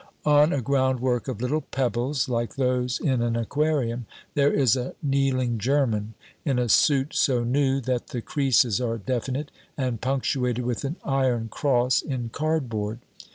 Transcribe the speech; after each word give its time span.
On 0.25 0.51
a 0.51 0.63
groundwork 0.63 1.27
of 1.27 1.43
little 1.43 1.61
pebbles 1.61 2.27
like 2.27 2.55
those 2.55 2.99
in 2.99 3.21
an 3.21 3.35
aquarium, 3.35 4.07
there 4.33 4.51
is 4.51 4.75
a 4.75 4.95
kneeling 5.03 5.59
German, 5.59 6.15
in 6.43 6.57
a 6.57 6.69
suit 6.69 7.13
so 7.13 7.43
new 7.43 7.79
that 7.81 8.07
the 8.07 8.19
creases 8.23 8.81
are 8.81 8.97
definite, 8.97 9.51
and 9.77 10.01
punctuated 10.01 10.65
with 10.65 10.83
an 10.85 10.95
Iron 11.03 11.49
Cross 11.49 12.01
in 12.01 12.29
cardboard. 12.29 12.97